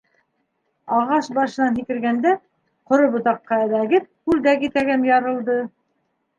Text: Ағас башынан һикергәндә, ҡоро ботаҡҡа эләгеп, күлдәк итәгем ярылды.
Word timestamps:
Ағас 0.99 1.29
башынан 1.39 1.77
һикергәндә, 1.81 2.33
ҡоро 2.93 3.11
ботаҡҡа 3.19 3.61
эләгеп, 3.69 4.11
күлдәк 4.33 4.69
итәгем 4.73 5.09
ярылды. 5.15 5.63